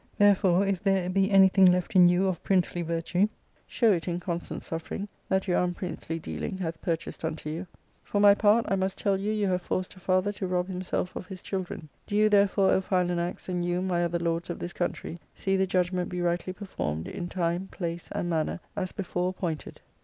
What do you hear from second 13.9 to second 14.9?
other lords of this